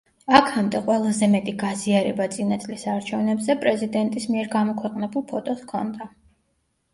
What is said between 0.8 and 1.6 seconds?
ყველაზე მეტი